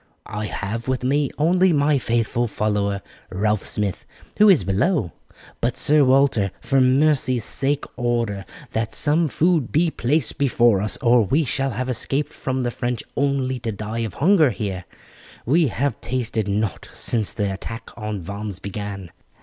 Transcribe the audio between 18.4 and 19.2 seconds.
began.